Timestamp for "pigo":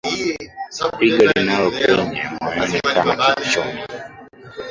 0.97-1.23